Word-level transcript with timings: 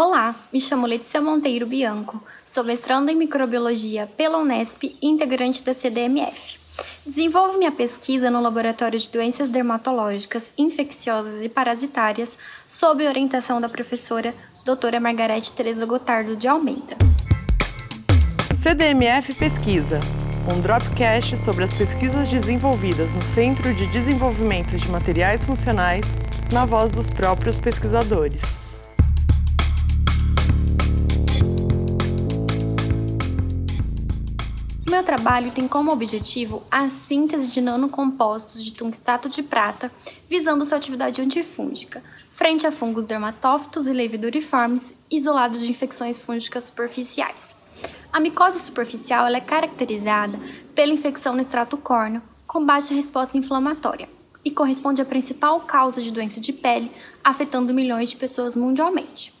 Olá, 0.00 0.32
me 0.52 0.60
chamo 0.60 0.86
Letícia 0.86 1.20
Monteiro 1.20 1.66
Bianco, 1.66 2.22
sou 2.44 2.62
mestranda 2.62 3.10
em 3.10 3.16
microbiologia 3.16 4.06
pela 4.06 4.38
Unesp 4.38 4.96
integrante 5.02 5.60
da 5.64 5.74
CDMF. 5.74 6.56
Desenvolvo 7.04 7.58
minha 7.58 7.72
pesquisa 7.72 8.30
no 8.30 8.40
Laboratório 8.40 8.96
de 8.96 9.08
Doenças 9.08 9.48
Dermatológicas, 9.48 10.52
Infecciosas 10.56 11.42
e 11.42 11.48
Parasitárias, 11.48 12.38
sob 12.68 13.04
orientação 13.08 13.60
da 13.60 13.68
professora 13.68 14.32
doutora 14.64 15.00
Margarete 15.00 15.52
Teresa 15.52 15.84
Gotardo 15.84 16.36
de 16.36 16.46
Almeida. 16.46 16.96
CDMF 18.54 19.34
Pesquisa, 19.34 19.98
um 20.48 20.60
dropcast 20.60 21.36
sobre 21.38 21.64
as 21.64 21.72
pesquisas 21.72 22.28
desenvolvidas 22.28 23.16
no 23.16 23.22
Centro 23.24 23.74
de 23.74 23.84
Desenvolvimento 23.88 24.76
de 24.76 24.88
Materiais 24.88 25.44
Funcionais, 25.44 26.04
na 26.52 26.64
voz 26.64 26.92
dos 26.92 27.10
próprios 27.10 27.58
pesquisadores. 27.58 28.57
O 34.88 34.90
meu 34.90 35.02
trabalho 35.02 35.52
tem 35.52 35.68
como 35.68 35.92
objetivo 35.92 36.62
a 36.70 36.88
síntese 36.88 37.50
de 37.50 37.60
nanocompostos 37.60 38.64
de 38.64 38.72
tungstato 38.72 39.28
de 39.28 39.42
prata, 39.42 39.92
visando 40.30 40.64
sua 40.64 40.78
atividade 40.78 41.20
antifúngica, 41.20 42.02
frente 42.32 42.66
a 42.66 42.72
fungos 42.72 43.04
dermatófitos 43.04 43.86
e 43.86 43.92
leviduriformes 43.92 44.94
isolados 45.10 45.60
de 45.60 45.70
infecções 45.70 46.18
fúngicas 46.18 46.64
superficiais. 46.64 47.54
A 48.10 48.18
micose 48.18 48.60
superficial 48.60 49.26
é 49.26 49.40
caracterizada 49.42 50.40
pela 50.74 50.94
infecção 50.94 51.34
no 51.34 51.42
extrato 51.42 51.76
córneo, 51.76 52.22
com 52.46 52.64
baixa 52.64 52.94
resposta 52.94 53.36
inflamatória, 53.36 54.08
e 54.42 54.50
corresponde 54.50 55.02
à 55.02 55.04
principal 55.04 55.60
causa 55.60 56.00
de 56.00 56.10
doença 56.10 56.40
de 56.40 56.54
pele, 56.54 56.90
afetando 57.22 57.74
milhões 57.74 58.08
de 58.08 58.16
pessoas 58.16 58.56
mundialmente. 58.56 59.37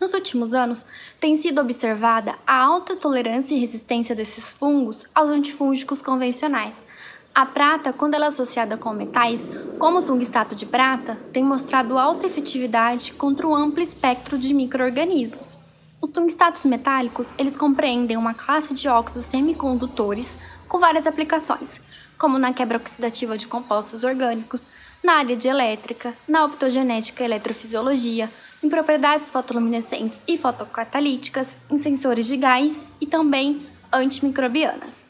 Nos 0.00 0.14
últimos 0.14 0.54
anos, 0.54 0.86
tem 1.20 1.36
sido 1.36 1.60
observada 1.60 2.34
a 2.46 2.56
alta 2.56 2.96
tolerância 2.96 3.54
e 3.54 3.60
resistência 3.60 4.14
desses 4.14 4.50
fungos 4.50 5.06
aos 5.14 5.28
antifúngicos 5.28 6.00
convencionais. 6.00 6.86
A 7.34 7.44
prata, 7.44 7.92
quando 7.92 8.14
ela 8.14 8.24
é 8.24 8.28
associada 8.28 8.78
com 8.78 8.94
metais, 8.94 9.50
como 9.78 9.98
o 9.98 10.02
tungstato 10.02 10.54
de 10.54 10.64
prata, 10.64 11.18
tem 11.32 11.44
mostrado 11.44 11.98
alta 11.98 12.26
efetividade 12.26 13.12
contra 13.12 13.46
um 13.46 13.54
amplo 13.54 13.82
espectro 13.82 14.38
de 14.38 14.54
microorganismos. 14.54 15.58
Os 16.00 16.08
tungstatos 16.08 16.64
metálicos, 16.64 17.28
eles 17.36 17.54
compreendem 17.54 18.16
uma 18.16 18.32
classe 18.32 18.72
de 18.72 18.88
óxidos 18.88 19.26
semicondutores 19.26 20.34
com 20.66 20.78
várias 20.78 21.06
aplicações, 21.06 21.78
como 22.18 22.38
na 22.38 22.54
quebra 22.54 22.78
oxidativa 22.78 23.36
de 23.36 23.46
compostos 23.46 24.02
orgânicos, 24.02 24.70
na 25.04 25.14
área 25.14 25.36
de 25.36 25.46
elétrica, 25.46 26.12
na 26.26 26.44
optogenética 26.44 27.22
e 27.22 27.26
eletrofisiologia, 27.26 28.30
em 28.62 28.68
propriedades 28.68 29.30
fotoluminescentes 29.30 30.22
e 30.28 30.36
fotocatalíticas, 30.36 31.56
em 31.70 31.78
sensores 31.78 32.26
de 32.26 32.36
gás 32.36 32.84
e 33.00 33.06
também 33.06 33.66
antimicrobianas. 33.92 35.00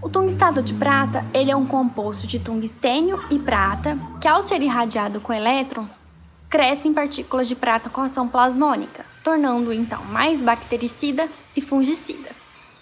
O 0.00 0.08
tungstato 0.08 0.62
de 0.62 0.74
prata 0.74 1.24
ele 1.32 1.50
é 1.50 1.56
um 1.56 1.66
composto 1.66 2.26
de 2.26 2.38
tungstênio 2.38 3.22
e 3.30 3.38
prata 3.38 3.98
que, 4.20 4.26
ao 4.26 4.42
ser 4.42 4.60
irradiado 4.60 5.20
com 5.20 5.32
elétrons, 5.32 5.92
cresce 6.50 6.88
em 6.88 6.92
partículas 6.92 7.48
de 7.48 7.54
prata 7.54 7.88
com 7.88 8.00
ação 8.00 8.28
plasmônica, 8.28 9.06
tornando-o 9.22 9.72
então 9.72 10.04
mais 10.04 10.42
bactericida 10.42 11.28
e 11.56 11.60
fungicida. 11.60 12.30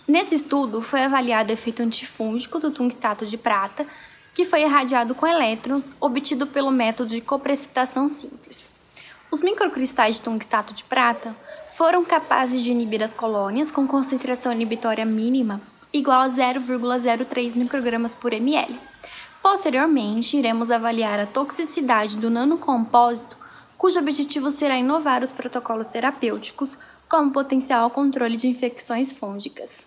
Nesse 0.09 0.35
estudo, 0.35 0.81
foi 0.81 1.05
avaliado 1.05 1.51
o 1.51 1.53
efeito 1.53 1.83
antifúngico 1.83 2.59
do 2.59 2.71
tungstato 2.71 3.25
de 3.27 3.37
prata, 3.37 3.87
que 4.35 4.45
foi 4.45 4.63
irradiado 4.63 5.15
com 5.15 5.27
elétrons, 5.27 5.93
obtido 6.01 6.47
pelo 6.47 6.71
método 6.71 7.11
de 7.11 7.21
coprecipitação 7.21 8.09
simples. 8.09 8.65
Os 9.31 9.43
microcristais 9.43 10.17
de 10.17 10.23
tungstato 10.23 10.75
de 10.75 10.83
prata 10.83 11.37
foram 11.77 12.05
capazes 12.05 12.63
de 12.63 12.73
inibir 12.73 13.03
as 13.03 13.15
colônias 13.15 13.71
com 13.71 13.87
concentração 13.87 14.53
inibitória 14.53 15.05
mínima 15.05 15.61
igual 15.93 16.23
a 16.23 16.29
0,03 16.29 17.57
microgramas 17.57 18.15
por 18.15 18.33
ml. 18.33 18.79
Posteriormente, 19.43 20.37
iremos 20.37 20.71
avaliar 20.71 21.19
a 21.19 21.27
toxicidade 21.27 22.17
do 22.17 22.29
nanocompósito, 22.29 23.37
cujo 23.79 23.99
objetivo 23.99 24.51
será 24.51 24.77
inovar 24.77 25.23
os 25.23 25.33
protocolos 25.33 25.87
terapêuticos 25.87 26.77
como 27.09 27.33
potencial 27.33 27.89
controle 27.91 28.37
de 28.37 28.49
infecções 28.49 29.13
fúngicas. 29.13 29.87